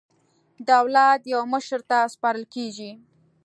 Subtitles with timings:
[0.69, 2.91] دولت یو مشر ته سپارل کېږي.